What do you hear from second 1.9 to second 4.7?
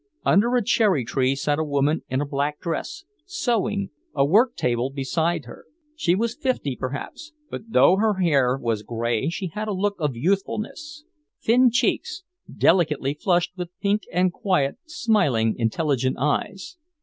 in a black dress, sewing, a work